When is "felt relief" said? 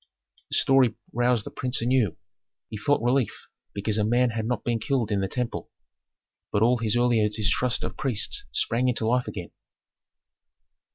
2.75-3.45